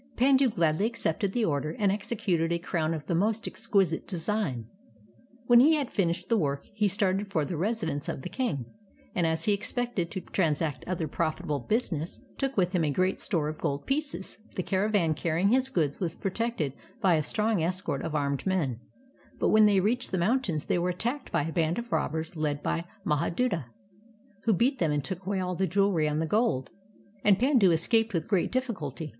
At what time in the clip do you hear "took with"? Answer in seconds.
12.39-12.71